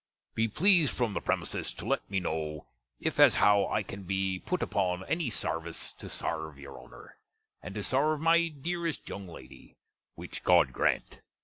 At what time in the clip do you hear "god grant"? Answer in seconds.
10.43-11.21